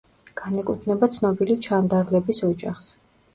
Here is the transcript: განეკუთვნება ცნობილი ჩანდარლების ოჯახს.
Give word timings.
განეკუთვნება 0.39 1.09
ცნობილი 1.17 1.59
ჩანდარლების 1.67 2.41
ოჯახს. 2.49 2.91